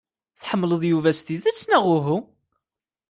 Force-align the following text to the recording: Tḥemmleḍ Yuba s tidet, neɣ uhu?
Tḥemmleḍ 0.39 0.81
Yuba 0.87 1.11
s 1.17 1.19
tidet, 1.21 1.61
neɣ 1.65 1.83
uhu? 1.95 2.17